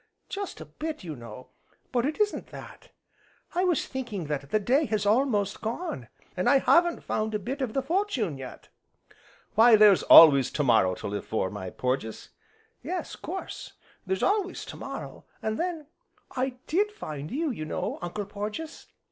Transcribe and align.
"Just 0.29 0.59
a 0.59 0.65
bit, 0.65 1.03
you 1.03 1.15
know, 1.15 1.49
but 1.91 2.07
it 2.07 2.19
isn't 2.19 2.47
that. 2.47 2.89
I 3.53 3.63
was 3.63 3.85
thinking 3.85 4.25
that 4.25 4.49
the 4.49 4.59
day 4.59 4.85
has 4.85 5.05
almost 5.05 5.61
gone, 5.61 6.07
an' 6.35 6.47
I 6.47 6.57
haven't 6.57 7.03
found 7.03 7.35
a 7.35 7.37
bit 7.37 7.61
of 7.61 7.73
the 7.73 7.83
fortune 7.83 8.39
yet." 8.39 8.69
"Why 9.53 9.75
there's 9.75 10.01
always 10.01 10.49
to 10.53 10.63
morrow 10.63 10.95
to 10.95 11.07
live 11.07 11.27
for, 11.27 11.51
my 11.51 11.69
Porges." 11.69 12.29
"Yes, 12.81 13.15
'course 13.15 13.73
there's 14.07 14.23
always 14.23 14.65
to 14.65 14.75
morrow; 14.75 15.25
an' 15.39 15.57
then, 15.57 15.85
I 16.35 16.55
did 16.65 16.91
find 16.91 17.29
you, 17.29 17.51
you 17.51 17.65
know, 17.65 17.99
Uncle 18.01 18.25
Porges." 18.25 18.87